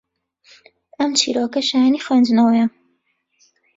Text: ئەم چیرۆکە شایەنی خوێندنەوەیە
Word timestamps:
ئەم 0.97 1.11
چیرۆکە 1.19 1.61
شایەنی 1.69 2.03
خوێندنەوەیە 2.05 2.65